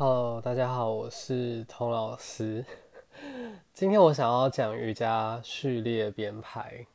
[0.00, 2.64] Hello，大家好，我是童老师。
[3.74, 6.86] 今天我想要讲瑜伽序列编排，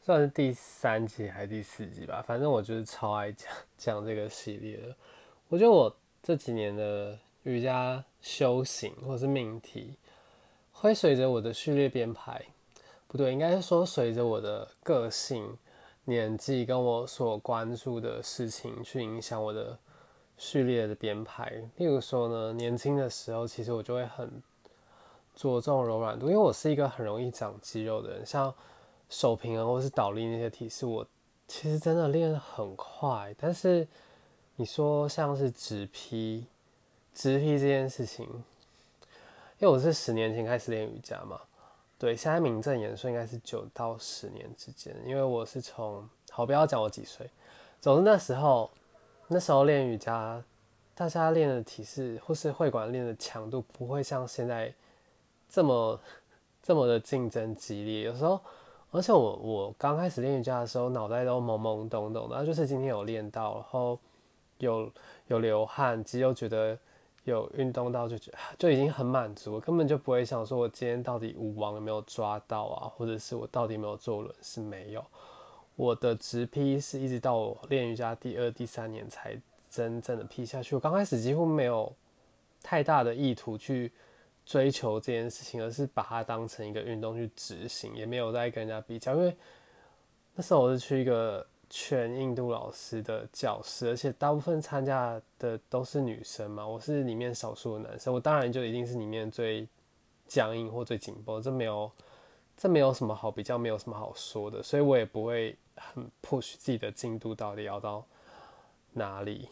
[0.00, 2.22] 算是第三集还是第四集吧。
[2.24, 4.94] 反正我就是超爱讲讲这个系列的。
[5.48, 9.96] 我觉得我这几年的瑜伽修行或是命题，
[10.70, 12.40] 会随着我的序列编排，
[13.08, 15.58] 不对，应该是说随着我的个性、
[16.04, 19.76] 年纪跟我所关注的事情去影响我的。
[20.44, 24.42] 序列的编排，例如说呢，年轻的时候，其实我就会很
[25.36, 28.52] 着重柔软度，因为我是一个很容易长肌肉的人，像
[29.08, 31.06] 手平衡或是倒立那些体式，我
[31.46, 33.32] 其实真的练得很快。
[33.38, 33.86] 但是
[34.56, 36.44] 你说像是直劈，
[37.14, 38.26] 直劈这件事情，
[39.60, 41.40] 因为我是十年前开始练瑜伽嘛，
[42.00, 47.30] 对，现在名正言顺应该是九到十年之间，因为我是从，好不要讲我几岁，
[47.80, 48.68] 总之那时候。
[49.28, 50.42] 那时候练瑜伽，
[50.94, 54.72] 大家练的体式或是会馆练的强度不会像现在
[55.48, 55.98] 这么
[56.62, 58.02] 这么的竞争激烈。
[58.02, 58.38] 有时候，
[58.90, 63.98] 而且我我刚开始练瑜伽的时候，脑袋都懵懵懂懂的，就是今天有练到，然后
[64.58, 64.92] 有
[65.28, 66.78] 有流汗，肌肉觉得
[67.24, 75.02] 有运动到，就觉就已经很满足，根本就不会想说我今天到底舞王有没有抓到啊，或者是我到底有没有做轮是没有。
[75.74, 79.36] 我的直劈是一直到我练瑜伽第二、第三年才
[79.70, 80.74] 真正的劈下去。
[80.74, 81.90] 我刚开始几乎没有
[82.62, 83.90] 太大的意图去
[84.44, 89.14] 追求这件事情，而是把它当成一个运动去执行，也没有在跟人家比较。
[89.14, 89.34] 因为
[90.34, 99.66] 那时候我是去一个全印度老师的教室，而且大部分参加的都是女生嘛，我是里面少数的男生，我当然就一定是里面最
[100.26, 101.90] 僵硬或最紧绷，这没有。
[102.54, 108.06] 这没有什么好比较，没有什么好说的，所以我也不会很 push 自己的进度到底要到
[108.92, 109.48] 哪里。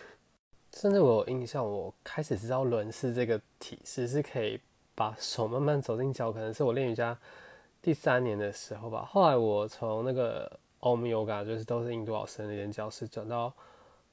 [0.72, 4.60] 甚至我有印象，我开始知道轮式这个体式是可以
[4.94, 7.16] 把手慢慢走进脚，可能是我练瑜伽
[7.80, 9.04] 第三年的时候吧。
[9.04, 13.54] 后来我从那个 Om Yoga，就是都是印度老师那间教室，转到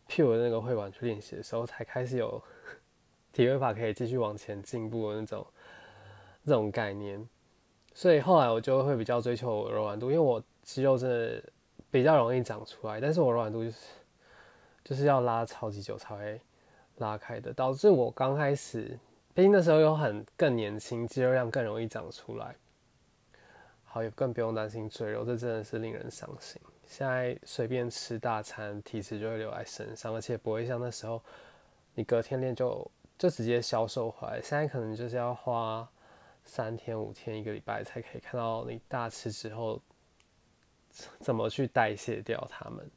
[0.08, 2.42] Pure 那个会馆去练习的时候，才开始有
[3.34, 5.48] 体位法可以继续往前进步的那种
[6.46, 7.28] 这种概念。
[7.94, 11.44] 所以后来我就会比较追求柔软度，因为我肌肉真的
[11.90, 13.78] 比较容易长出来，但是我柔软度就是
[14.84, 16.42] 就是要拉超级久才会
[16.98, 18.98] 拉开的，导致我刚开始，
[19.34, 22.56] 毕竟那时候又很更年轻，肌肉量更容易长出来，
[23.84, 26.62] 好也更不用担心赘肉，这真的是令人伤心。
[26.86, 31.22] 现在随便吃大餐，体脂就会留在身上，而且不会像那时候
[31.96, 35.88] 你隔天练就就直接消瘦回来，现在可能就是要花。
[36.44, 39.80] 三天五天一个礼拜才可以看到你大吃之后
[41.20, 42.90] 怎么去代谢掉它们。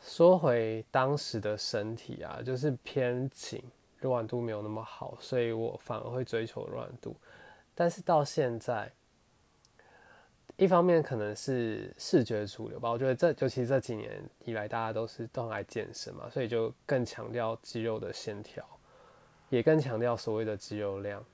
[0.00, 3.62] 说回当时的身体啊，就是偏紧，
[3.98, 7.16] 柔软度没有那么好，所以我反而会追求柔软度。
[7.74, 8.90] 但是到现在，
[10.56, 18.64] 一方面可能是视觉主流吧，我觉得这尤其这几年以来，大家都是都很爱健身嘛，所以就更强调肌肉的线条，
[19.48, 21.24] 也更强调所谓的肌肉量。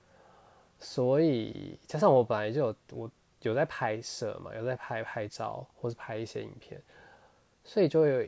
[0.81, 3.11] 所以加上我本来就有我
[3.49, 6.81] 有在拍摄嘛，有在拍拍照或是拍一些影片，
[7.63, 8.27] 所以就有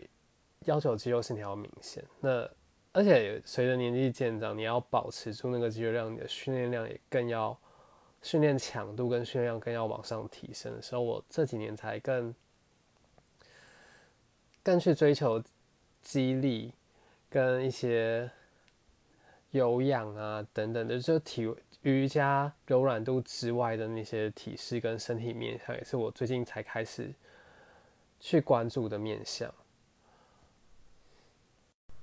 [0.67, 2.05] 要求肌肉线条明显。
[2.21, 2.49] 那
[2.93, 7.59] 而且随着年纪渐长，你要保持住那个肌肉量，你的训练量也更要
[8.23, 12.35] 训练强度跟训练量更要往上提升的时候，我这几年才更
[14.63, 15.43] 更去追求
[16.03, 16.73] 肌力
[17.29, 18.31] 跟一些
[19.51, 21.55] 有氧啊等等的，就体。
[21.93, 27.13] 瑜伽柔软度之外的那些体式跟身体面向，也是我最近才开始
[28.19, 29.49] 去关注的面向。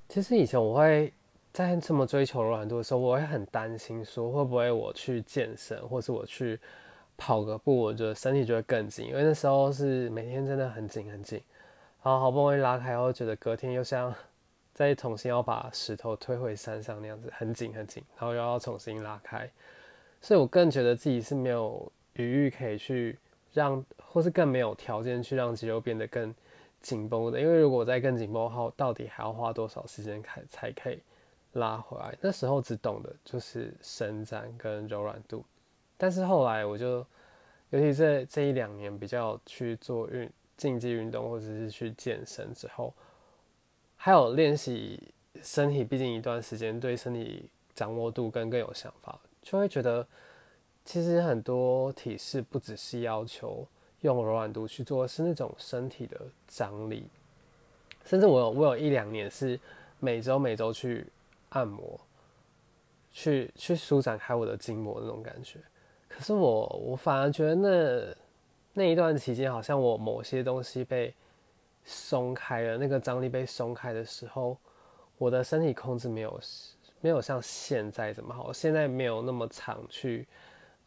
[0.07, 1.11] 其实以前我会
[1.51, 6.57] 在这么追求柔软度的时候，我会很担心说会不会我去健身，或是我去
[7.17, 11.41] 跑个步，我觉得身体就会更紧，因为那时候是每天真的很紧很紧，
[12.01, 14.15] 然后好不容易拉开，然后觉得隔天又像
[14.73, 19.49] 再重新要把石头推回山上那样子，很紧很紧，然后又要重新拉开。
[20.19, 23.19] 所以我更觉得自己是没有余裕可以去
[23.53, 26.33] 让，或是更没有条件去让肌肉变得更
[26.81, 27.39] 紧绷的。
[27.39, 30.99] 因为如果再更紧绷后，到底还要花多少时间开才可以
[31.51, 32.17] 拉回来？
[32.19, 35.45] 那时候只懂的就是伸展跟柔软度。
[35.97, 37.05] 但是后来我就，
[37.69, 42.93] 尤其这这一两年比较去做运竞技运动或者是去健身之后，
[44.05, 44.99] 还有练习
[45.41, 49.17] 身体，毕竟一段时间对身体掌握度更更有想法。
[49.41, 50.05] 就会觉得，
[50.83, 53.65] 其实很多体式不只是要求
[54.01, 56.19] 用柔软度去做，是那种身体的
[56.49, 57.07] 张力。
[58.03, 59.57] 甚至我有我有一两年是
[60.01, 61.07] 每周每周去
[61.51, 61.97] 按摩，
[63.13, 65.59] 去去舒展开我的筋膜那种感觉。
[66.09, 68.15] 可是我我反而觉得那
[68.73, 71.13] 那一段期间，好像我某些东西被
[71.85, 74.57] 松开了，那个张力被松开的时候，
[75.17, 76.39] 我的身体控制没有
[77.01, 78.51] 没有像现在这么好。
[78.53, 80.27] 现在没有那么长去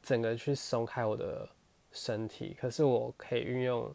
[0.02, 1.48] 整个去松开我的
[1.92, 3.94] 身体，可是我可以运用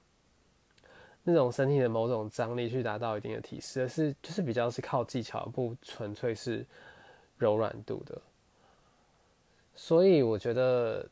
[1.24, 6.66] 那种身体的某种张力去达到一定的提示，是就是比较是靠技巧，不纯粹是
[7.38, 8.22] 柔软度的。
[9.76, 11.08] 所以我觉得。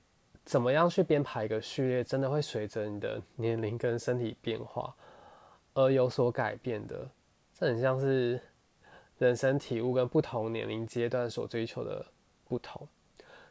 [0.45, 4.91] 怎么样去编排一个序列，真的会随着你的年龄跟身体变化
[5.73, 7.09] 而有所改变的。
[7.53, 8.39] 这很像是
[9.17, 12.05] 人生体悟跟不同年龄阶段所追求的
[12.45, 12.87] 不同。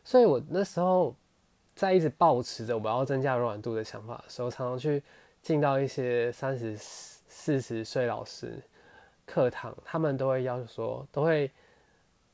[0.05, 1.15] 所以我那时候
[1.75, 5.03] 在一直保持着我要增加柔软度的想法的时候，常常去
[5.43, 8.63] 进到一些三十四十岁老师
[9.27, 11.51] 课堂，他们都会要求说，都会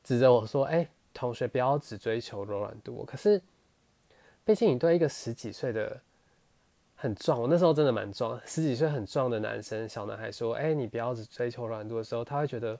[0.03, 3.41] 指着我说：“哎，同学不要只追求柔软度。”可是。
[4.47, 5.99] 毕竟你对一个十几岁的
[6.95, 12.79] 很壮，我那时候真的蛮壮，十几岁很壮的男生小男孩说：“哎，你不要只追求软度的时候，他会觉得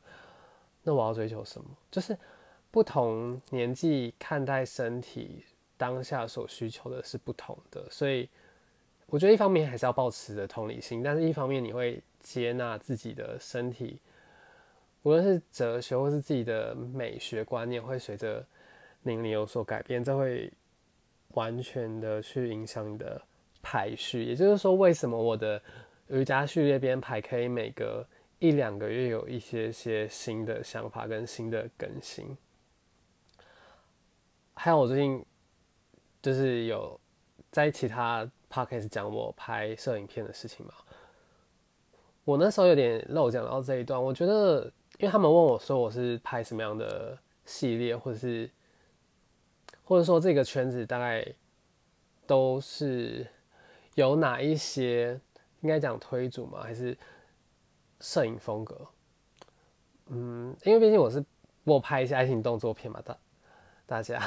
[0.84, 1.68] 那我要追求什么？
[1.92, 2.18] 就是
[2.72, 5.44] 不同年纪看待身体
[5.78, 8.30] 当下所需求的是不同的，所以
[9.08, 14.00] 我觉得一方面还是要保持着同理心，但是一方面你会接纳自己的身体，
[15.04, 18.46] 无论是哲学或是自己的美学观念，会随着
[19.04, 20.52] 年龄有所改变，这会。
[21.30, 23.22] 完全的去影响你的
[23.68, 25.60] 排序，也就是说，为什么我的
[26.10, 28.06] 瑜伽序列编排可以每隔
[28.38, 32.38] 一两个月有一些些新的想法跟新的更新？
[34.54, 35.26] 还有我最近
[36.22, 37.00] 就是有
[37.50, 40.74] 在其他 podcast 讲我拍摄影片的事情嘛，
[42.24, 48.48] 我那时候有点漏讲到这一段，我觉得，因为他们问我说我是拍什么样的系列，或者是。
[49.88, 51.24] 或者说这个圈子大概
[52.26, 53.24] 都是
[53.96, 55.20] 有哪一些
[55.62, 56.62] 应该讲推主吗？
[56.62, 56.98] 还是
[58.00, 58.88] 摄影风格？
[60.08, 61.24] 嗯，因为毕竟我是
[61.64, 63.18] 我拍一些爱情动作片嘛，大
[63.88, 64.22] 大家，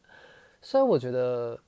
[0.60, 1.58] 所以我觉得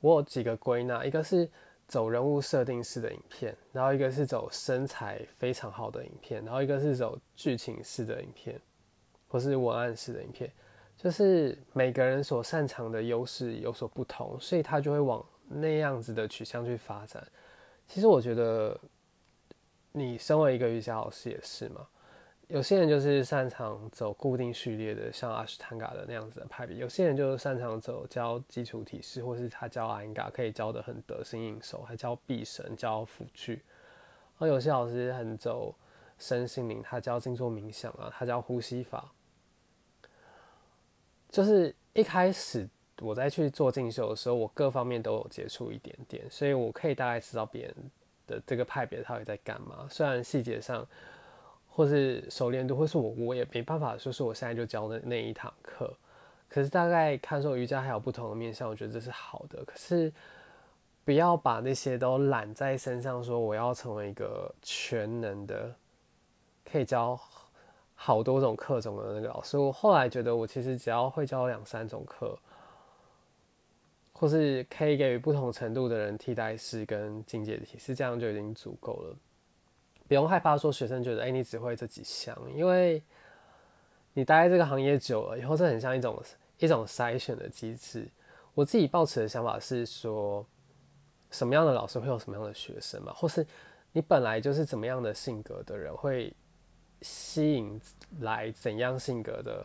[0.00, 1.50] 我有几个归纳：一个是
[1.88, 8.60] 走人物设定式的影片，然后一个是走身材非常好的影片，然后一个是走剧情式的影片，
[9.26, 10.52] 或是文案式的影片。
[10.96, 17.26] 就是每个人所擅长的优势有所不同，所以他就会往那样子的取向去发展。
[17.86, 18.78] 其实我觉得，
[19.92, 21.86] 你身为一个瑜伽老师也是嘛。
[22.48, 33.62] 有些人就是擅长走固定序列的，像阿什坦嘎的那样子的派别；有些人就是擅长走教基础体式，或是他教阿因嘎可以教的很得心应手，还教臂神、教辅具。
[34.38, 35.74] 而有些老师很走
[36.18, 39.10] 身心灵，他教静坐冥想啊，他教呼吸法。
[41.28, 42.68] 就是一开始
[43.00, 47.74] 我在去做进修的时候，我各方面都有接触一点点，所以我可以大概知道别人
[48.26, 49.86] 的这个派别到底在干嘛。
[49.90, 50.86] 虽然细节上
[51.68, 55.92] 或是熟练度，或是我我也没办法说是我现在就教的那一堂课，
[56.48, 59.64] 可是大概看说瑜伽还有不同的面向，我觉得这是好的。
[59.64, 60.12] 可是
[61.04, 65.74] 不要把那些都揽在身上，说我要成为一个全能的，
[66.70, 67.18] 可以教。
[67.98, 72.38] 好多种课种的那个老师，我后来觉得我其实只要会教两三种课，
[74.16, 79.16] 或是可以给予不同程度的人替代式跟境界的提示，这样就已经足够了。
[80.08, 83.02] 不用害怕说学生觉得，哎，你只会这几项，因为
[84.14, 86.22] 你待在这个行业久了以后，这很像一种
[86.58, 88.08] 一种筛选的机制。
[88.54, 90.46] 我自己抱持的想法是说，
[91.30, 93.46] 什么样的老师会有什么样的学生嘛，或是
[93.92, 96.32] 你本来就是怎么样的性格的人会。
[97.02, 97.78] 吸引
[98.20, 99.64] 来怎样性格的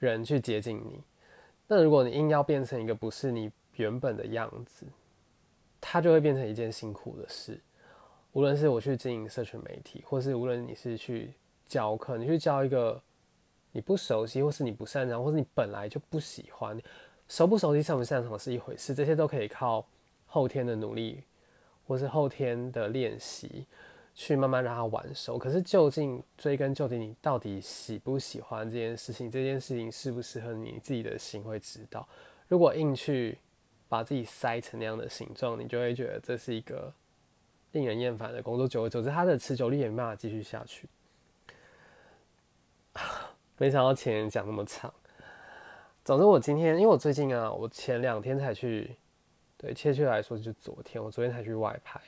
[0.00, 1.00] 人去接近你？
[1.70, 4.86] 那如果你硬要变成一个不是你原本的样子，
[5.80, 7.60] 它就会变成一件辛苦的事。
[8.32, 11.32] 无论是我去经营社群媒体，或是无论你是去
[11.66, 13.00] 教课，你去教一个
[13.70, 16.80] 你不熟悉，或是你不擅长，或是你本来就不喜欢，
[17.28, 19.86] 熟不熟悉、擅不擅长是一回事，这些都可以靠
[20.26, 21.22] 后天的努力，
[21.86, 23.66] 或是后天的练习。
[24.20, 29.30] 去慢慢让它完熟，可是究竟追根究底，你到底喜不喜欢这件事情？
[29.30, 32.06] 这件事情适不适合你自己的心会知道。
[32.48, 33.38] 如果硬去
[33.88, 36.92] 把自己塞成那样的形状，你就会觉得这是一个
[37.70, 38.66] 令人厌烦的工作。
[38.66, 40.88] 久而久之，它的持久力也没办法继续下去。
[43.56, 44.92] 没想到前人讲那么长。
[46.04, 48.96] 总之，我今天因为我最近啊，我前两天才去，
[49.56, 52.00] 对，确切来说就是昨天，我昨天才去外拍。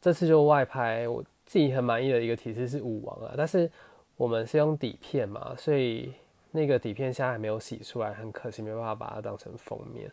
[0.00, 3.70] 这次就外拍，我自己很满意的一个体式是舞王啊，但是
[4.16, 6.12] 我们是用底片嘛，所以
[6.50, 10.10] 那个底片现在还没有洗出来，很可惜没办法把它当成封面。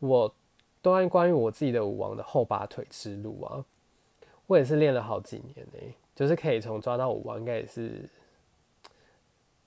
[0.00, 0.34] 我
[0.82, 3.64] 关关于我自己的舞王的后八腿之路啊，
[4.46, 8.08] 我也是练了好几年呢，就是可以从抓到舞王，应该也是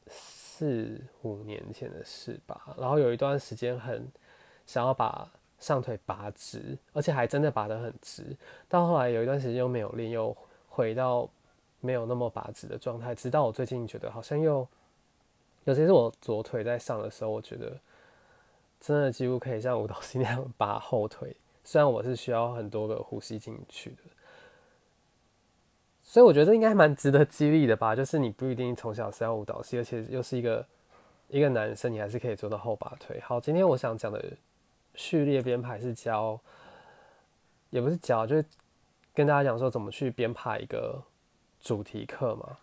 [0.07, 2.75] 四五年前的事吧。
[2.77, 4.05] 然后有一段时间很
[4.65, 5.29] 想要把
[5.61, 8.35] 上腿拔直，而且还真的拔得很直。
[8.67, 10.35] 到后来有一段时间又没有练，又
[10.67, 11.29] 回到
[11.79, 13.15] 没有那么拔直的状态。
[13.15, 14.67] 直到我最近觉得好像又，
[15.63, 17.79] 尤其是我左腿在上的时候，我觉得。
[18.83, 23.97] 真的几乎可以像舞蹈系那样拔后腿，虽然我是需要很多个呼吸进去的，
[26.01, 27.95] 所以我觉得应该蛮值得激励的吧。
[27.95, 30.65] 就是你不一定从小是要舞蹈系，而且又是一个
[31.27, 33.19] 一个男生，你还是可以做到后拔腿。
[33.19, 34.33] 好，今天我想讲的
[34.95, 36.39] 序列编排是教，
[37.69, 38.45] 也不是教，就是
[39.13, 41.01] 跟大家讲说怎么去编排一个
[41.59, 42.57] 主题课嘛。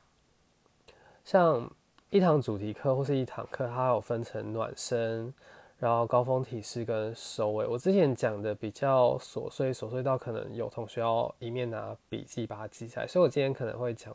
[1.25, 1.71] 像
[2.11, 5.33] 一堂主题课或是一堂课，它有分成暖身。
[5.81, 14.13] 然后高峰体式跟收尾，我之前讲的比较琐碎，琐碎到可能有同学要一面拿笔记把它记下来，所以我今天可能会讲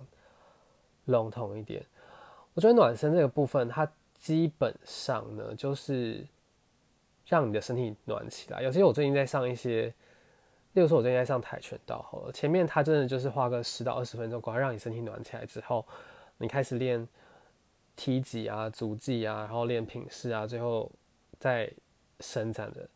[1.05, 1.82] 笼统一点。
[2.53, 3.89] 我觉得暖身这个部分，它
[4.20, 6.27] 基本上呢就是
[7.25, 8.62] 让你的身体暖起来。
[8.62, 9.88] 尤其我最近在上一些，
[10.74, 15.86] 例如说我最近在上跆拳道，好了，前面它真的就是花个十到二十分钟，赶快让你身体暖起来之后，
[16.38, 17.08] 你开始练
[17.96, 20.92] 踢击啊、足技啊，然后练品式啊，最后。
[21.39, 21.70] 在
[22.22, 22.88] 伸展的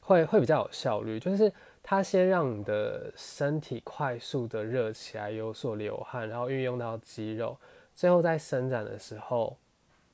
[0.00, 7.58] 会会比较有效率，就是它先让你的身体快速的热起来，有所流汗，然后运用到肌肉，
[7.92, 9.58] 最后在伸展的时候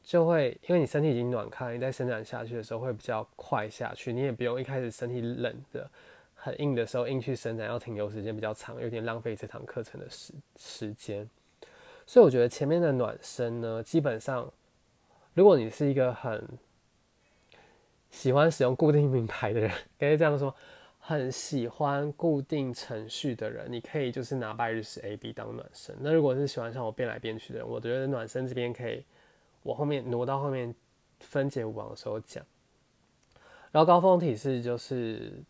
[0.06, 5.90] 就会，因为你身体已经暖开，你在伸展下去的时候会比较快下去，你也不用一开始身体冷的
[6.32, 11.28] 很硬的时候硬去伸展，要停留时间比较长，有点浪费这堂课程的时时间。
[12.06, 14.48] 所以我觉得前面的暖身呢，基本上
[15.34, 16.40] 如果你是一个很
[18.12, 20.54] 喜欢使用固定名牌的人，可以这样说，
[21.00, 25.96] 很喜欢固定程序的人，你可以就是拿拜日式 A B 当暖身。
[25.98, 29.04] 那如果是喜欢像我变来变去的人，我觉得暖身这边可以，
[29.66, 30.74] 我后面挪到后面
[31.20, 32.44] 分解舞王的时候讲。
[33.72, 35.42] 然后高峰体式就是，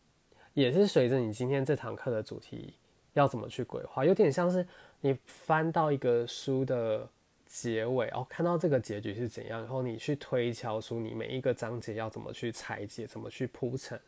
[0.54, 2.74] 也是随着你今天这堂课的主题
[3.12, 4.66] 要怎么去规划，有点像是
[5.00, 7.08] 你翻到一个书的。
[7.48, 13.98] 结尾哦，看到这个结局是怎样，然后你去推敲出你每一个章节要怎么去拆解，怎么去铺陈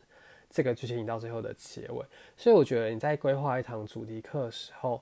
[0.49, 2.05] 这个剧情到最后的结尾。
[2.35, 5.01] 所以我觉得你在规划一堂主题课的时候，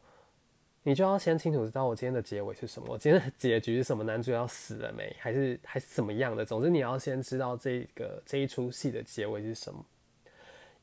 [0.83, 6.45] 你就要先清楚知道我今天的结尾是什么，我今天的结局是什么，男主角死了没，还是还是怎么样的。
[6.45, 9.83] 总之你要先知道这个这一出戏的结尾是什么。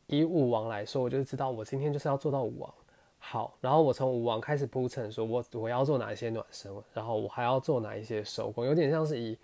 [0.06, 2.74] 以武王来说，我就知道我今天就是要做到武王。
[3.18, 9.38] 好，然后我从舞王开始铺陈，说我我要做哪一些暖身，然后我还要做哪一些手工，有点像是以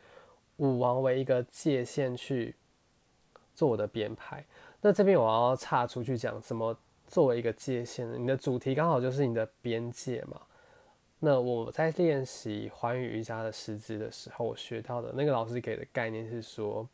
[0.58, 2.54] 舞王为一个界限去
[3.54, 4.44] 做我的编排。
[4.82, 6.76] 那这边我要岔出去讲，什么
[7.10, 8.06] 作为一个界限？
[8.16, 10.40] 你的主题刚好就是你的边界嘛。
[11.18, 16.88] 那我在练习环宇瑜伽的师资的时候，我学到的那个老师给的概念是说，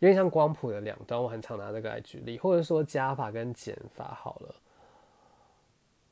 [0.00, 4.54] 有点像光谱的两端，我很常拿这个来举例，或者说加法跟减法好了。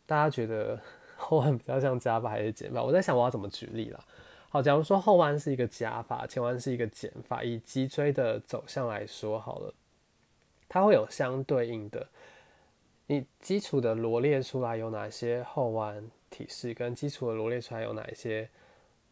[0.06, 0.80] 大家觉得
[1.16, 2.82] 后弯比较像加法还是减法？
[2.82, 3.98] 我在想我要怎么举例啦。
[4.50, 9.74] 好，假如说后弯是一个加法，前弯是一个减法，以脊椎的走向来说好了，
[10.68, 12.06] 它会有相对应的。
[13.10, 18.50] 你基础的罗列出来有哪些后弯体式，跟基础的罗列出来有哪一些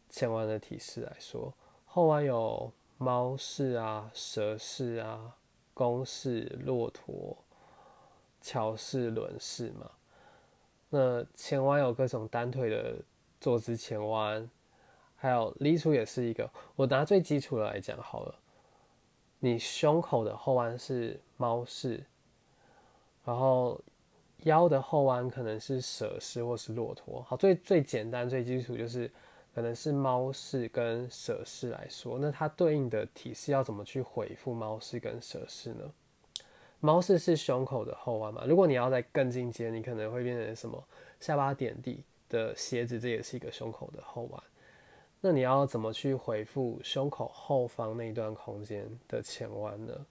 [0.07, 1.51] 前弯的体式来说，
[1.83, 5.35] 后弯有猫式啊、蛇式啊、
[5.73, 7.35] 弓式、骆驼、
[8.39, 9.89] 桥式、轮式嘛。
[10.89, 12.99] 那前弯有各种单腿的
[13.41, 14.47] 坐姿前弯，
[15.15, 16.47] 还有立出也是一个。
[16.75, 18.35] 我拿最基础的来讲好了，
[19.39, 22.05] 你胸口的后弯是猫式，
[23.27, 23.77] 然后
[24.43, 27.21] 腰的后弯可能是蛇式或是骆驼。
[27.23, 29.11] 好，最最简单最基础就是
[29.53, 35.91] 可能是猫式跟蛇式来说，那它对应的体式要怎么去回复猫式跟蛇式呢？
[36.79, 38.45] 猫式是胸口的后弯嘛？
[38.47, 40.81] 如果你要再更进阶，你可能会变成什么
[41.19, 44.41] 下巴点地的鞋子，这也是一个胸口的后弯。
[45.19, 50.05] 那你要怎么去回复胸口后方那一段空间的前弯呢？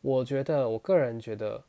[0.00, 1.62] 我觉得，我个人觉得，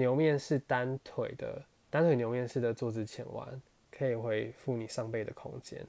[0.00, 5.86] 牛面式单腿的单腿牛面式的坐姿前弯可以回复你上背的空间。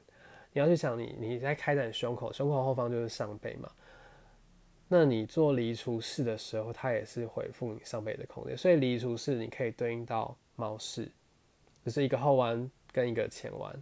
[0.52, 3.72] 你要去想，你你在开展胸口，胸口后方就是上背嘛。
[4.90, 11.10] 那你做离除式的时候，它也是回复你上背的空间，所以离除式你可以对应到猫式，
[11.86, 13.74] 就是一个后弯跟一个前弯。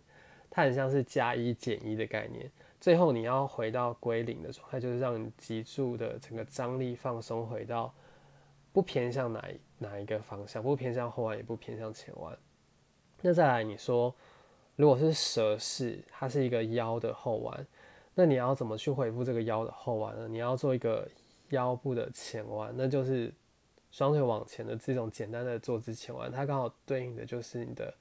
[0.51, 2.51] 它很像是加一减一的概念。
[2.79, 7.91] 最后你要回到归零的状态，就是让你脊柱的整个张力放松，回到
[8.71, 12.37] 不偏向哪一哪一个方向，不偏向后弯，也不偏向前弯。
[13.21, 14.13] 那再来，你说
[14.75, 17.67] 如果是蛇式，它是一个腰的后弯，
[18.13, 20.27] 那你要怎么去恢复这个腰的后弯呢？
[20.27, 21.09] 你要做一个
[21.49, 23.33] 腰部的前弯，那就是
[23.91, 27.93] 双腿往前的这种简单的坐姿前弯，它刚好对应的就是你的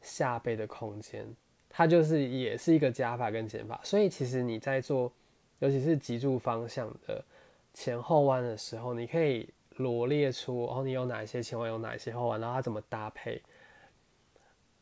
[0.00, 1.26] 下背的空间。
[1.68, 5.12] 它就是也是一个加法跟减法，所以其实你在做，
[5.58, 7.22] 尤其是脊柱方向的
[7.74, 13.42] 前后弯的时候，你可以罗列出，哦，你有哪些前弯，有哪些后弯，然后它怎么搭配。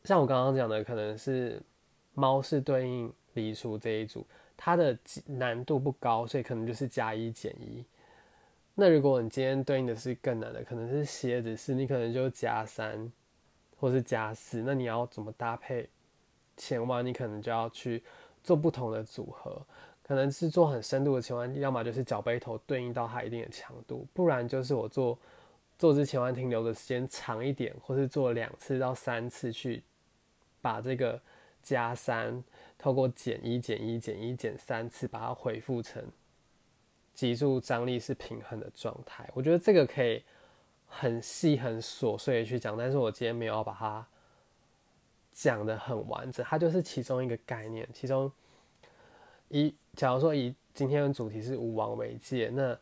[0.03, 1.61] 像我刚刚讲的，可能是
[2.13, 4.25] 猫是对应离出这一组，
[4.55, 7.83] 它的难度不高，所以可能就是加一减一。
[8.73, 13.11] 那如果你今天对应的是更难的，可能是蝎子是，你可能就加三，
[13.77, 15.89] 或是加四，那你要怎么搭配？
[16.57, 18.01] 前弯你可能就要去
[18.43, 19.61] 做不同的组合，
[20.05, 25.17] 可能是做很深度的前弯，要么就是脚背头对应到它一定的强度，不然就是我做
[25.77, 29.81] 坐姿前弯停留的时间长一点，或是做两次到三次去
[30.61, 31.19] 把这个
[31.63, 32.43] 加三
[32.77, 36.03] 透过减一减一减一减三次把它恢复成
[37.13, 39.29] 脊柱张力是平衡的状态。
[39.33, 40.23] 我觉得这个可以
[40.87, 44.05] 很细很琐碎的去讲，但是我今天没有把它。
[45.37, 47.85] 讲的很完整，它就是其中一个概念。
[47.91, 48.31] 其中
[49.49, 52.77] 一假如说以今天的主题是武王为界，那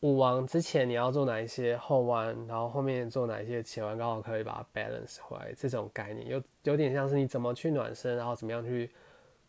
[0.00, 5.52] 武王之前你要做哪一些后弯，然后后面做哪一些前弯，刚好可以把它 balance 回来。
[5.56, 8.90] 这种概念有有点像是你怎么去暖身，然后怎么样去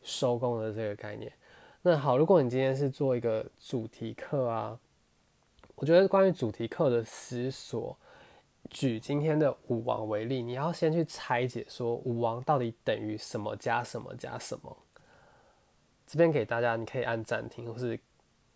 [0.02, 1.32] 收工的这个概念。
[1.82, 4.80] 那好，如果你今天是做一个主题课啊，
[5.76, 7.98] 我觉得关于主题课的思索。
[8.70, 14.78] 举今天的武王为例，你要先去拆解说武王到底等于什么加什么加什么。
[16.08, 18.00] 这边给大家，你可以按暂停，或是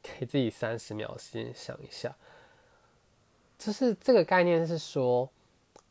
[0.01, 2.15] 给自己三十秒时间想一下。
[3.59, 5.29] 就是这个概念是说，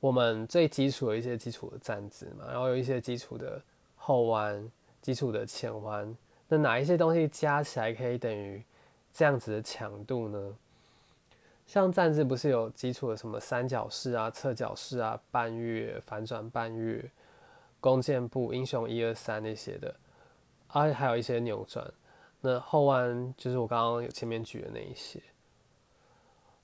[0.01, 3.63] 我们最基础的一些基础的站姿嘛，然后有一些基础的
[3.95, 4.69] 后弯、
[5.03, 6.17] 基础的前弯，
[6.49, 8.65] 那哪一些东西加起来可以等于
[9.13, 10.57] 这样子的强度呢？
[11.67, 17.09] 像站姿不是有基础的什么三角式啊、侧角式啊、半月、反转半月、
[17.79, 19.95] 弓箭步、英雄一二三那些的，
[20.73, 21.89] 而啊，还有一些扭转。
[22.41, 25.23] 那后弯就是我刚刚有前面举的那一些。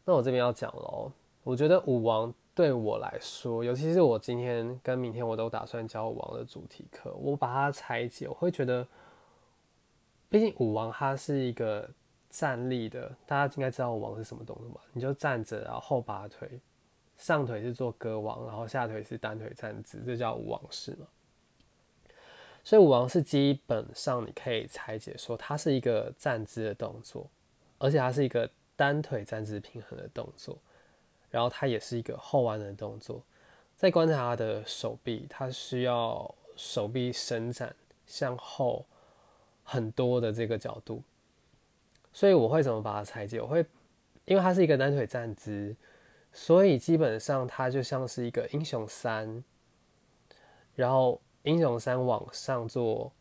[0.04, 8.86] 那我这边要讲喽，我觉得舞王对我来说，尤其是我今天跟明天我都打算教舞王的主题课，我把它拆解，我会觉得，
[10.28, 11.88] 毕竟舞王它是一个。
[12.28, 14.80] 站立的，大家应该知道舞王是什么动作吧？
[14.92, 16.60] 你就站着，然后后拔腿，
[17.16, 21.06] 上腿是做歌王，然后下腿是单腿站姿，这叫舞王式嘛。
[22.66, 27.30] 所以舞王是基本上你可以拆解说，它是一个站姿的动作，
[27.78, 30.58] 而且它是一个单腿站姿平衡的动作，
[31.30, 33.22] 然后它也是一个后弯的动作。
[33.76, 37.72] 再观察他的手臂，它需要手臂伸展
[38.04, 38.84] 向后
[39.62, 41.00] 很多的这个角度。
[42.12, 43.40] 所以我会怎么把它拆解？
[43.40, 43.64] 我会，
[44.24, 45.76] 因为它是一个单腿站姿，
[46.32, 49.44] 所以基本上它就像是一个英雄三，
[50.74, 53.12] 然后英雄三往上做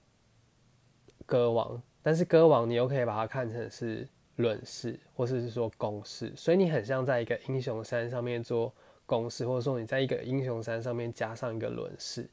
[1.27, 4.07] 歌王，但是歌王你又可以把它看成是
[4.37, 8.73] 轮式，或者是说公式，所以你很像在一个英雄三上面做
[9.05, 12.27] 公式，或者说你在一个英雄三上面加上一个轮式，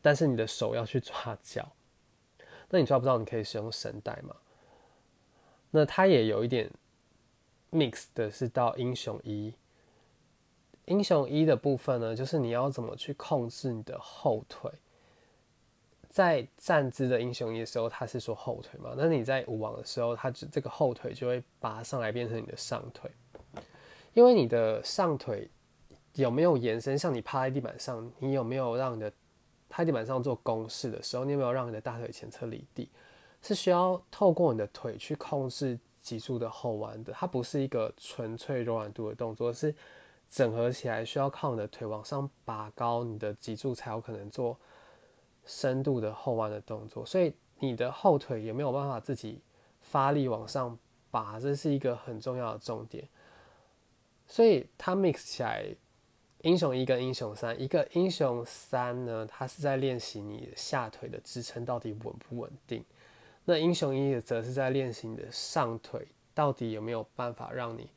[0.00, 1.70] 但是你的手要去抓脚，
[2.70, 4.34] 那你抓不到，你可以使用绳带嘛？
[5.70, 6.70] 那它也有一点
[7.70, 9.52] mix 的是到英雄一，
[10.86, 14.70] 英雄一的部分呢，就是你要怎么去控制你的后腿，
[16.10, 23.08] 在站姿的英雄一的时候，它是说后腿嘛，那你在舞王的时候，它这个后腿就会拔上来变成你的上腿，
[24.12, 25.48] 因为你的上腿
[26.14, 29.12] 有没有延伸，像你趴在地板上，你有没有让你的
[29.68, 32.90] 趴地板上做公式的时候，你有没有让你的大腿前侧离地？
[33.40, 39.72] 是需要透过你的腿去控制脊柱的后弯的，它不是一个纯粹柔软度的动作，是
[40.28, 44.58] 整合起来需要靠你的腿往上拔高，你的脊柱才有可能做
[45.44, 47.04] 深度的后弯的动作。
[47.04, 49.40] 所以你的后腿也没有办法自己
[49.80, 50.78] 发力往上
[51.10, 53.08] 拔，这是一个很重要的重点。
[54.26, 55.64] 所以它 mix 起来，
[56.42, 62.84] 英雄一跟英雄三，一个英雄三呢，它是在练习你下腿的支撑到底稳不稳定。
[63.44, 67.90] 那英雄一则是在练习你的上腿到底有没有办法让你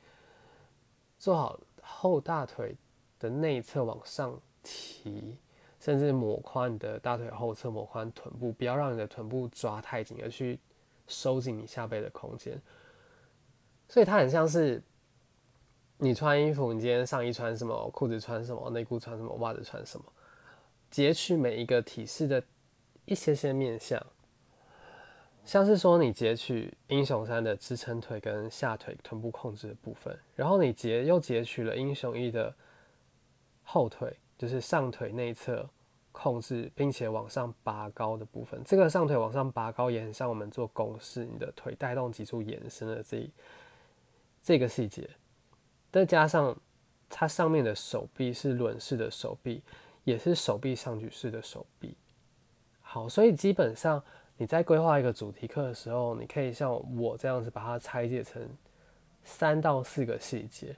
[1.19, 2.75] 做好后大腿
[3.19, 5.37] 的内侧往上提，
[5.83, 10.57] 甚至抹宽你的大腿后侧，抹宽臀部，不要让你的臀部抓太紧，而去
[11.07, 12.57] 收紧你下背的空间。
[13.89, 14.81] 所以它很像是
[15.97, 20.05] 你穿衣服，你今天上衣穿什么，裤子穿什么，内裤穿什么，袜子穿什么，
[20.89, 22.41] 截取每一个体式的
[23.03, 24.01] 一些些面相。
[25.43, 32.55] 像是说，你截取英雄三的支撑腿跟下腿臀部控制的部分，然后你截又截取了英雄一的
[33.63, 35.67] 后腿，就是上腿内侧
[36.11, 38.61] 控制，并且往上拔高的部分。
[38.65, 43.29] 这个上腿往上拔高也很像我们做公式，你的腿带动脊柱延伸的这
[44.41, 45.09] 这个细节。
[45.91, 46.55] 再加上
[47.09, 49.61] 它上面的手臂是轮式的手臂，
[50.03, 51.95] 也是手臂上举式的手臂。
[52.81, 54.03] 好，所以基本上。
[54.35, 58.41] 你在规划一个主题课的时候，你可以像我这样子把它拆解成
[59.23, 60.75] 三到四个细节，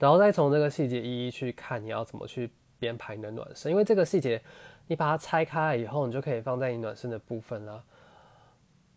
[0.00, 3.70] 然后再从这个细节一一去看你要怎么去编排你的暖身。
[3.70, 4.42] 因为这个细节
[4.88, 7.84] 你把它拆开了以后，你就可以放在你暖身的部分了。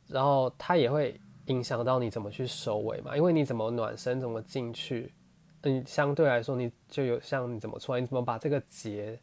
[0.08, 5.14] 然后它也会影响到你怎么去收尾嘛，因为你怎么暖身，怎么进去，
[5.62, 9.20] 嗯，相对来说你就有像你怎么出来，你怎么把这个结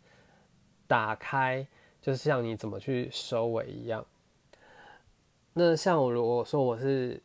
[0.87, 1.67] 打开。
[2.03, 4.03] 就是像你怎么去收尾一样。
[5.53, 7.23] 那像我如果说我是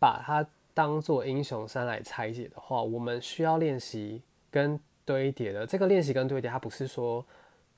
[0.00, 0.44] 把它
[0.78, 5.66] 当做英雄山来拆解的话，我们需要练习跟堆叠的。
[5.66, 7.26] 这个练习跟堆叠，它不是说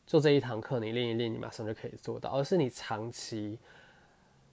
[0.07, 3.59] 做这一堂课你练一练，你马上就可以做到，而是你长期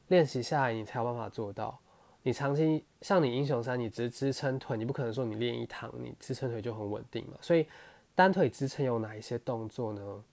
[0.07, 1.77] 练习下来，你才有办法做到。
[2.23, 7.37] 你长期像你英雄山，你只支撑腿，你不可能说你练一堂你支撑腿就很稳定嘛。
[7.41, 7.67] 所以
[8.15, 10.23] 单腿支撑有哪一些动作呢？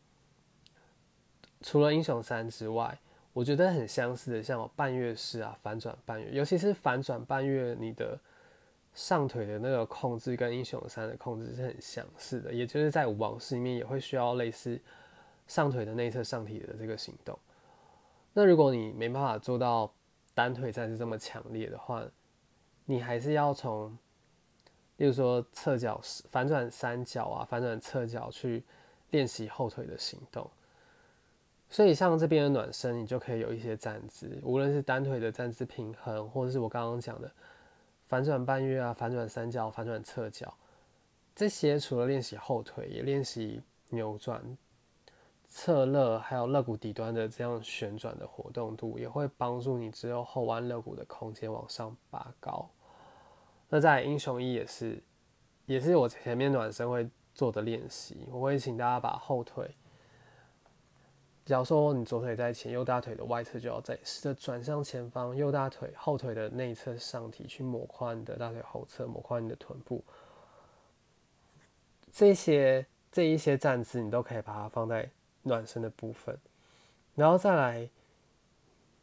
[1.63, 2.97] 除了英雄三之外，
[3.35, 8.19] 我觉得很相似的，像半月式啊、反转半月，尤其是反转半月，你的
[8.95, 14.81] 上腿的那个控制跟英雄三的控制是很相似的，也就是在王式里面也会需要类似
[15.49, 17.37] 上腿的内侧上体的这个行动。
[18.33, 19.93] 那如果你没办法做到
[20.33, 22.05] 单腿战是这么强烈的话，
[22.85, 23.91] 你还是要从，
[24.99, 28.63] 例如说侧脚反转三角啊、反转侧脚去
[29.11, 30.49] 练习后腿的行动。
[31.71, 37.31] 所以像这边的暖身，你就可以有一些站姿，无论是单腿的站姿平衡，或者是我刚刚讲的
[38.07, 40.55] 反转半月啊、反转三角、反转侧脚，
[41.35, 44.57] 这些除了练习后腿，也练习扭转、
[45.49, 52.69] 侧肋，还有肋骨底端的这样旋转的活动度，也会帮助你只有后弯肋骨的空间往上拔高。
[53.69, 55.03] 那在英雄一也是，
[55.67, 59.75] 也是我前面暖身会做的练习，我会请大家把后腿。
[61.45, 70.03] 假如说你左腿在前，右大腿的外侧就要在试着转向前方，右大腿后腿的内侧上提去抹宽你的大腿后侧，抹宽你的臀部。
[72.11, 75.07] 这些这一些站姿，你都可以把它放在
[75.43, 76.39] 暖身的部分。
[77.15, 77.91] 然后再来，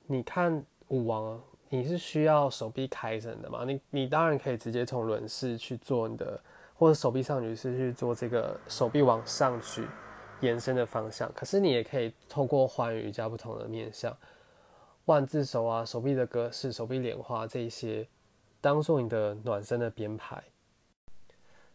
[0.08, 3.65] 你看舞王，你是需要手臂开伸的嘛？
[3.65, 6.41] 你你当然可以直接从轮式去做你的，
[6.73, 9.86] 或者手臂上举式去做这个手臂往上举。
[10.41, 14.15] 延伸的方向，可是你也可以透过环瑜伽不同的面向，
[15.06, 18.08] 万字手啊、手臂的格式、手臂莲花这一些，
[18.60, 20.43] 当做你的暖身的编排。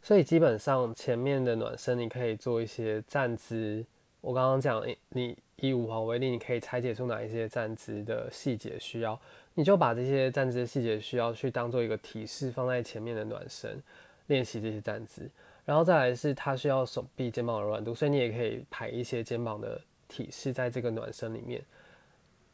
[0.03, 3.85] 所以基本上前面的暖身，你可以做一些站姿。
[4.21, 9.19] 我刚刚讲，你以五环为例，你可以拆解出哪一些站姿的细节需要，
[9.55, 13.81] 你就把这些站姿的细节需要去当做一个提示，放在前面的暖身
[14.27, 15.31] 练习这些站姿。
[15.67, 21.61] 然后再来是它需要手臂、肩膀的软度，所以你也可以排一些肩膀的体式在这个暖身里面。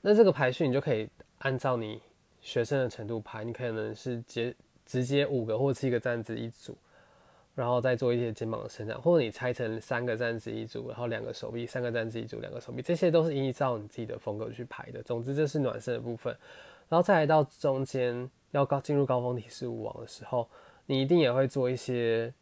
[0.01, 1.07] 那这个排序你就可以
[1.39, 2.01] 按照你
[2.41, 4.55] 学生的程度排，你可能是接
[4.87, 6.75] 直接五个或七个站姿一组，
[7.55, 15.03] 然后再做一些肩膀的伸展，或者你拆成三个站姿一组，然后两个手臂，三个站姿一组，两个手臂，这些都是依照你自己的风格去排的。
[15.03, 16.35] 总之这是暖身的部分，
[16.89, 20.49] 然后再来到中间要高进入高峰体式舞王的时候，
[20.87, 22.33] 你一定也会做一些。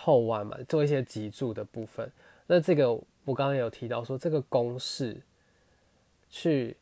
[0.00, 2.08] 后弯嘛，做一些脊柱的部分。
[2.46, 5.20] 那这个我刚刚有提到说，这个公式
[6.30, 6.76] 去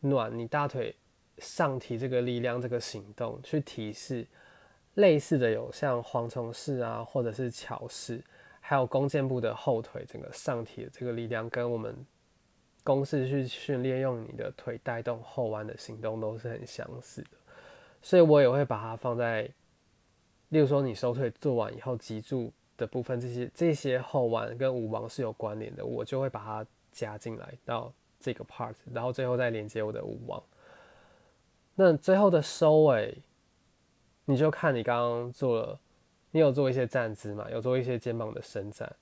[0.00, 0.96] 暖你大腿
[1.36, 4.26] 上提这个力量，这个行动去提示
[4.94, 8.24] 类似的有像蝗虫式啊，或者是桥式，
[8.58, 11.94] 还有弓箭步的后腿整个上提的这个力量，跟我们
[12.82, 17.28] 公式去训练用你的腿带动后弯的行动都是很相似的。
[18.00, 19.42] 所以我也会把它放在，
[20.48, 22.50] 例如说你收腿做完以后，脊柱。
[22.82, 30.42] 的部分，这些这些后弯跟舞王是有关联的，我就会把它加进来到这个 part，然后最后再连接我的舞王。
[31.76, 33.16] 那最后的收尾，
[34.24, 35.78] 你就看你刚刚做了，
[36.32, 37.48] 你有做一些站姿嘛？
[37.50, 38.92] 有做一些肩膀的伸展，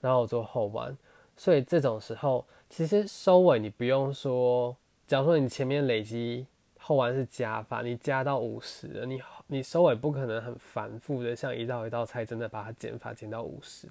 [0.00, 0.96] 然后做后弯，
[1.36, 6.46] 所以这种时候，其实收尾你不用说，假如说你前面累积
[6.78, 13.88] 后弯是加法，你加到五十了，你你收尾不可能很繁复的，像一道一道菜真的把它减法减到五十。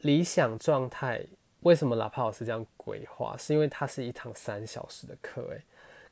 [0.00, 1.24] 理想状态，
[1.60, 3.36] 为什么拉帕老师这样规划？
[3.38, 5.62] 是因为它是一堂三小时的课，诶。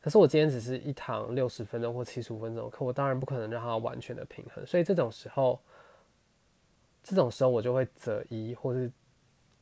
[0.01, 5.59] 可是我今天只是一堂六十分钟或七十五分钟的课，我当然不可能让它完全的平衡，所以这种时候，
[7.03, 8.91] 这种时候我就会择一，或是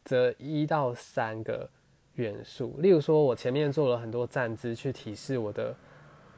[0.04, 1.70] 择一到三个
[2.14, 2.74] 元素。
[2.78, 5.72] 例如说，我前面做了很多站姿去提示我的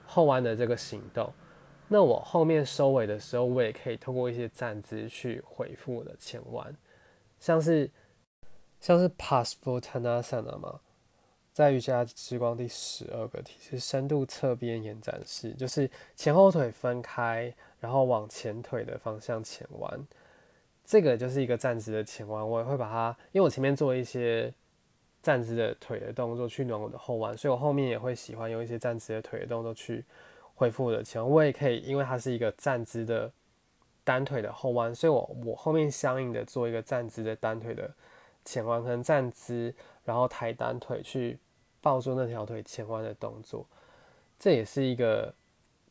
[0.07, 1.33] 后弯的这个行动，
[1.94, 6.76] 那我后面收尾的时候，我也可以通过一些站姿去回复我的前弯，
[7.38, 7.88] 像是
[8.80, 10.80] 像是 Paschimottanasana 嘛。
[11.52, 20.04] 在瑜伽之光第十二个题是深度侧边延展式，就是前后腿分开，然后往前腿的方向前弯。
[20.85, 24.52] 这个就是一个站姿的前弯，我也会把它，因为我前面做一些
[25.22, 30.04] 站姿的腿的动作去暖我的后弯，所以我后面也会喜欢用一些站姿的腿的动作去
[30.54, 31.30] 恢复的前弯。
[31.30, 33.32] 我也可以，因为它是一个站姿的
[34.02, 37.94] 单腿的后弯，所以我我后面相应的做一个站姿的单腿的
[38.44, 41.38] 前弯，可能站姿，然后抬单腿去。
[41.84, 43.66] 抱住那条腿前弯的动作，
[44.38, 45.34] 这也是一个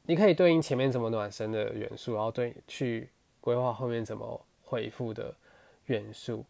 [0.07, 3.07] 你可以对应前面怎么暖身的元素，然后对去
[3.39, 5.35] 规划后面怎么恢复的
[5.85, 6.43] 元素。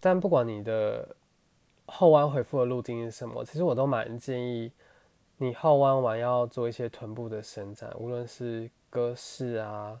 [0.00, 1.14] 但不管你的
[1.84, 4.72] 后弯回复的路径是什么，其实我都蛮建议
[5.38, 10.00] 你后弯完要做一些臀部的伸展，无论是鸽式啊、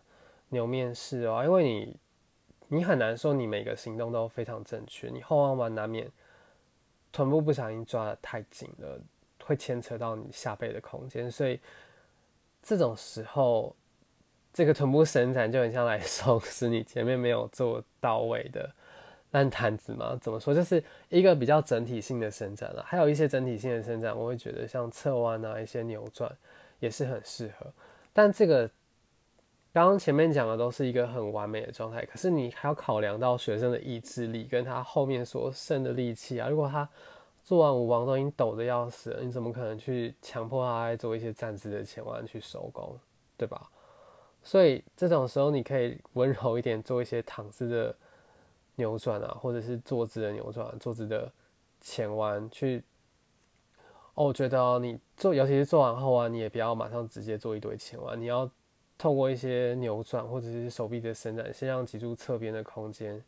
[0.50, 1.96] 牛面式啊，因为你
[2.68, 6.10] 你很难说你每个行动都非常正确，你后弯完难免。
[7.10, 9.00] 臀部不小心抓的太紧了，
[9.42, 11.58] 会牵扯到你下背的空间，所以
[12.62, 13.74] 这种时候，
[14.52, 18.70] 这个臀部伸展就很像来 收拾你前面没有做到位的
[19.32, 20.16] 烂摊子嘛？
[20.20, 20.54] 怎么说？
[20.54, 22.82] 就是一个比较整体性的伸展了。
[22.86, 26.30] 还有一些整体性的伸展，我会觉得像侧弯啊、一些扭转
[26.80, 27.66] 也是很适合。
[28.12, 28.66] 但这个
[29.72, 36.48] 刚刚前面讲的都是一个很完美的状态，可是你还要考量到学生的意志力跟他后面所剩的力气啊。
[36.48, 36.88] 如果他
[37.44, 42.98] 做完五王都已经抖得要死了，你怎么可能去强迫他来做一些站姿的前弯去收工，
[43.36, 43.68] 对吧？
[44.42, 47.96] 所以这种时候你可以温柔一点，做一些躺姿的
[48.78, 51.30] 扭转啊，或者是坐姿的扭转、坐姿的
[51.80, 52.82] 前弯去。
[54.14, 58.50] 哦，我觉得你做，尤其是做完后弯，你也不要马上直接做一堆前弯，你要
[58.96, 63.22] 透过一些扭转或者是手臂的伸展，先让脊柱侧边的空间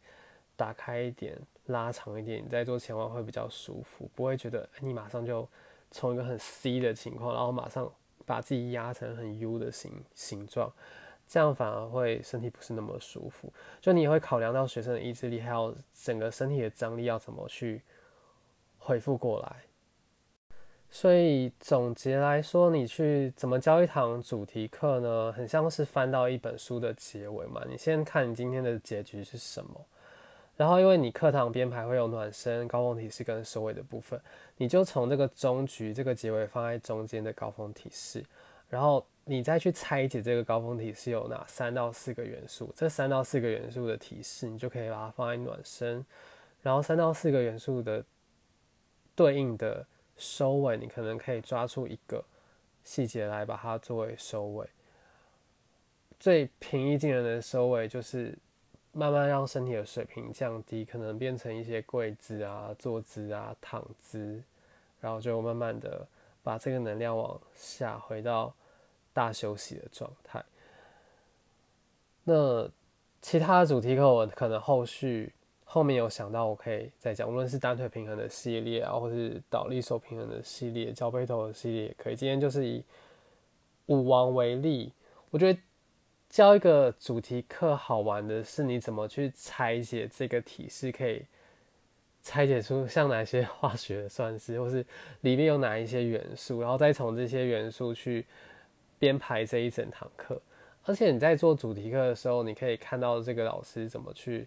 [0.56, 1.38] 打开一点。
[1.66, 5.48] 拉长一点，你再做前弯会比较舒服，不会觉得你马上就
[5.92, 7.88] 从一个很 C 的情况，然后马上
[8.26, 10.72] 把自己压成很 U 的形形状，
[11.30, 13.52] 这样反而会身体不是那么舒服。
[13.80, 17.80] 就你也会考量到学生的意志力，还有整个身体的张力要怎么去
[18.78, 19.56] 恢复过来。
[20.90, 25.32] 所以总结来说，你去怎么教一堂主题课呢？
[25.32, 27.62] 很像是翻到一本书的结尾嘛。
[27.70, 29.86] 你先看你今天的结局是什么。
[30.56, 34.20] 然后，因为你课堂编排会有暖身、高峰提示跟收尾的部分，
[34.56, 38.22] 你就从这个中局、这个结尾放在中间的高峰提示，
[38.68, 46.04] 然后你再去拆解这个高峰提示有哪三到四个元素，这三到四个元素的提示，你就可以把它放在暖身，
[46.62, 48.04] 然后三到四个元素的
[49.14, 52.24] 对应的收尾，你可能可以抓出一个
[52.82, 54.66] 细节来把它作为收尾。
[56.18, 58.36] 最平易近人的收尾就是。
[58.92, 64.42] 慢慢让身体的水平降低，可能变成一些跪姿啊、坐姿啊、躺姿，
[65.00, 66.04] 然后就慢慢的
[66.42, 68.52] 把这个能量往下回到
[69.12, 70.44] 大休息的状态。
[72.24, 72.68] 那
[73.22, 75.32] 其他的主题课我可能后续
[75.64, 82.16] 后面有想到，我可以再讲，无论是单腿平衡的系列啊，或是倒立手平衡的系列、脚背头的系列也可以。
[82.16, 82.82] 今天就是以
[83.86, 84.92] 舞王为例，
[85.30, 85.58] 我觉得。
[86.30, 91.24] 教一个主题课好玩的是，你怎么去拆解这个体式，可以
[92.22, 94.86] 拆解出像哪些化学算式，或是
[95.22, 98.24] 里面有哪一些元素，然后再从这些元素去
[99.00, 100.40] 编排这一整堂课。
[100.84, 104.46] 而且你在做主题课的时候，你可以看到这个老师怎么去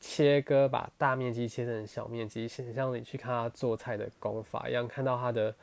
[0.00, 5.54] 切割，把大面积切成小面积，像你去看他做菜的功法一样，看到他的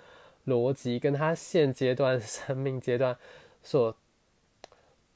[0.45, 3.17] 逻辑跟他现阶段 生命阶段
[3.63, 3.95] 所。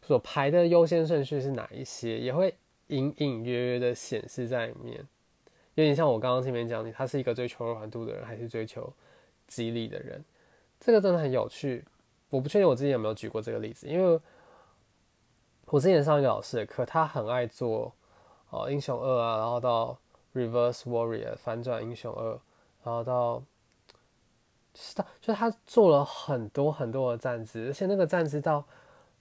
[0.03, 2.53] 所排的优先顺序是哪一些，也会
[2.87, 4.97] 隐隐约约的显示在里面。
[5.75, 8.91] 有点像我刚刚前面讲的，他是一个追求柔软度的人，还是追求
[9.47, 10.25] 激励的人？
[10.79, 11.85] 这个真的很有趣。
[12.31, 14.19] 我不确定我之前有没有举过这个例子，因为
[15.65, 17.93] 我之前上一个老师的课，他很爱做
[18.49, 19.97] 哦英雄二啊，然后到
[20.33, 22.29] Reverse Warrior 反转英雄二，
[22.83, 23.43] 然后到，
[24.73, 28.65] 是的就他做了很多很多的站姿，而且那个站姿到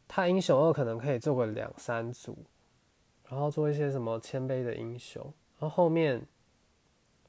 [0.09, 2.39] 他英雄二可能可以做个两三组，
[3.29, 5.23] 然后做一些什么谦卑的英雄，
[5.59, 6.25] 然后后面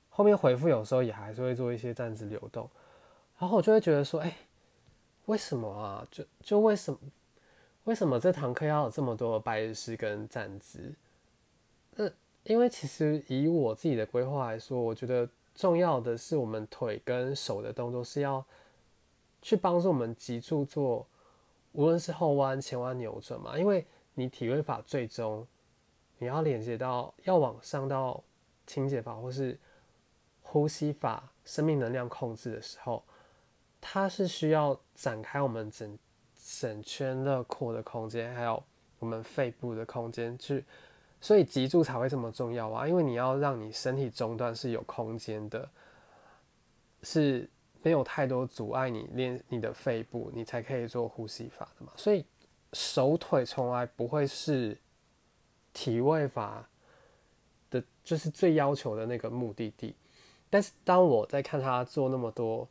[0.09, 2.69] 后面回复有时候也还是会做一些站姿流动，
[3.39, 4.35] 然后我就会觉得说，哎，
[5.31, 6.05] 为什么啊？
[6.11, 6.99] 就就为什么
[7.85, 10.93] 为什么这堂课要有这么多白日式跟站姿？
[11.95, 12.11] 那
[12.43, 18.45] 因为其实以我自己的规划来说，我觉得重要的是我们腿跟手的动作是要
[19.41, 21.07] 去帮助我们脊柱做，
[21.71, 23.57] 无论是后弯、前弯、扭转嘛。
[23.57, 25.47] 因为你体位法最终
[26.17, 28.21] 你要连接到要往上到
[28.67, 29.57] 清洁法或是
[30.41, 33.01] 呼吸法、生命能量控制的时候，
[33.81, 35.97] 它是需要展开我们整
[36.59, 38.63] 整圈的扩的空间，还有
[38.99, 40.63] 我们肺部的空间去。
[41.19, 45.69] 所以脊柱才会这么重要啊，因为你要让你身体中段是有空间的，
[47.03, 47.47] 是
[47.83, 51.91] 没有太多阻碍你练你的肺部，你才可以做呼吸法的嘛。
[51.95, 52.25] 所以
[52.73, 54.75] 手腿从来不会是
[55.73, 56.67] 体位法
[57.69, 59.95] 的，就是最要求的那个目的地。
[60.49, 62.67] 但是当我在看他做那么多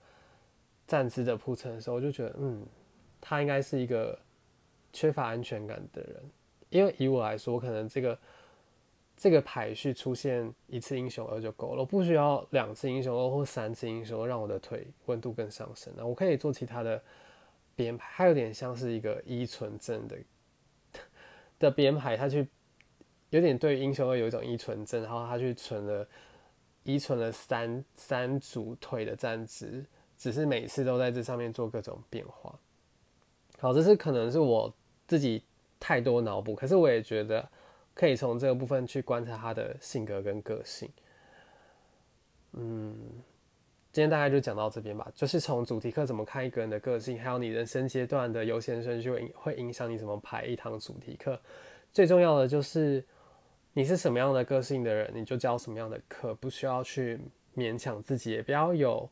[0.90, 2.66] 站姿的铺陈的时候，我就觉得，嗯，
[3.20, 4.18] 他应该是一个
[4.92, 6.22] 缺乏安全感的人，
[6.68, 8.18] 因为以我来说，可能这个。
[9.22, 15.92] 这个排序出现一次英雄二就够了，我不需要两次英雄二或三次英雄二让我的腿温度更上升。
[15.94, 17.02] 那我可以做其他的
[17.76, 20.16] 编排，它有点像是一个依存症的
[21.58, 22.48] 的编排，他去
[23.28, 26.08] 有点对英雄二有一种依存症，然后他去存了
[26.84, 29.84] 依存了三三组腿的站姿，
[30.20, 32.56] 只是每次都在这上面做各种变化。
[33.58, 34.72] 好，这是可能是我
[35.08, 35.42] 自己
[35.80, 37.48] 太多脑补，可是我也觉得。
[37.92, 40.88] 可以从这个部分去观察他的性格跟个性。
[42.52, 42.96] 嗯，
[43.92, 45.10] 今天大概就讲到这边吧。
[45.14, 51.38] 就是从主题课怎么看一个人的个性，还有你人生阶段的优先顺序会会影响你怎么排一堂主题课。
[51.92, 53.04] 最重要的就是
[53.74, 57.20] 你是什么样的个性的人，你就教什么样的课，不需要去
[57.54, 59.06] 勉强自己，也不要有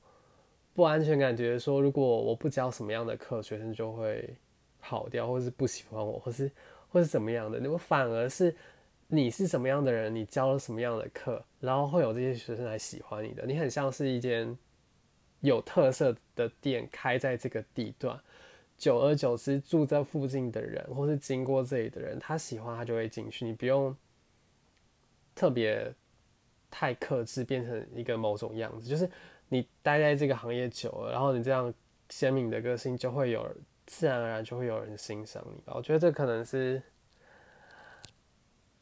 [0.79, 4.33] 不安全感觉，说如果我不教什么样的课，学生就会
[4.79, 6.49] 跑掉，或是不喜欢我，或是
[6.89, 7.59] 或是怎么样的。
[7.59, 8.55] 那么反而是。
[9.11, 10.15] 你是什么样的人？
[10.15, 13.47] 你教了什么样的课，然后会有这些学生来喜欢你的？
[13.47, 14.55] 你很像是一间
[15.41, 18.21] 有特色的店开在这个地段，
[18.77, 23.47] 久而久之住在附近的人，或是经过这里的人，他喜欢他就会进去。
[23.47, 23.97] 你不用
[25.35, 25.91] 特别
[26.71, 28.87] 太克制，变成一个某种样子。
[28.87, 29.09] 就是
[29.49, 31.73] 你待在这个行业久了，然后你这样
[32.09, 33.47] 鲜明的个性，就会有
[33.87, 35.73] 自然而然就会有人欣赏你吧。
[35.75, 36.83] 我觉得这可能是。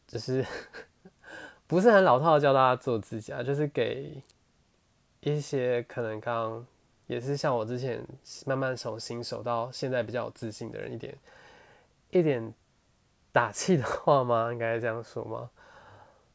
[0.09, 0.47] 只是
[1.67, 4.23] 不是很老套的教大家做自己啊，就是给
[5.19, 6.65] 一些可能刚
[7.09, 8.07] 也是像我之前
[8.47, 11.19] 慢慢从新手到现在比较有自信的人一点
[12.11, 12.55] 一点
[13.33, 14.53] 打气的话吗？
[14.53, 15.51] 应该这样说吗？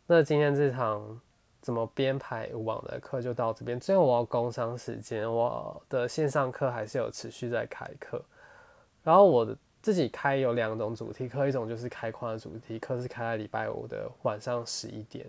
[0.07, 1.21] 那今天这场
[1.61, 3.79] 怎么编排舞网的课就到这边。
[3.79, 8.23] 最后我要工商时间，我的线上课还是有持续在开课，
[9.03, 9.55] 然后我。
[9.83, 15.25] 自己开有两种主题课，一种就是开宽的主题课，是开在礼拜五的晚上十一点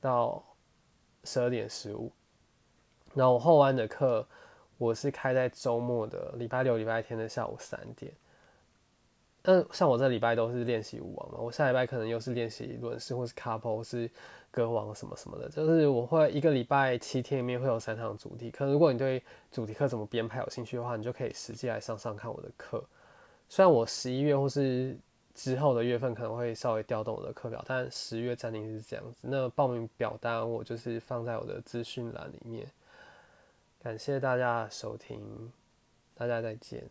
[0.00, 0.42] 到
[1.24, 2.10] 十二点十五。
[3.12, 4.26] 然后我后弯的课，
[4.78, 8.10] 我是开在周末的礼拜六、礼拜天的下午三点。
[9.42, 14.10] 嗯，像我这礼拜都是练习舞王嘛，我下礼拜可能又是练习轮式或是 couple 是
[14.56, 15.50] 歌王什么什么的。
[15.50, 18.64] 就是我会一个礼拜七天里面会有三堂主题课。
[18.64, 22.82] 如果你对主题课怎么编排有兴趣的话，你就可以实际来上上看我的课。
[23.50, 24.96] 虽然我十一月或是
[25.34, 29.18] 之后的月份可能会稍微调动我的课表，但十月暂定是这样子。
[29.28, 32.66] 那报名表单我就是放在我的资讯栏里面。
[33.82, 35.52] 感谢大家收听，
[36.14, 36.82] 大家再见。